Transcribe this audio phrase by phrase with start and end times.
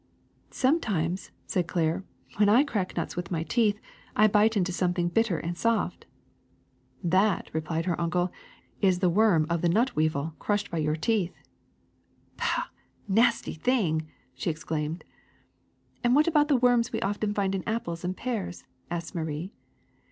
[0.51, 2.03] ^^ Sometimes," said Claire,
[2.37, 3.79] ^'when I crack nuts with my teeth,
[4.15, 6.07] I bite into something bitter and soft."
[7.05, 8.31] n^ THE SECRET OF EVERYDAY THINGS Tliat,'^ returned her uncle,
[8.81, 12.69] "is the worm of the nut weevil, crushed by your teeth.'' *^ Pah!
[13.07, 15.03] The nasty thing!'' she exclaimed.
[16.03, 19.53] *^And what about the worms we often find in ap ples and pears?'' asked Marie.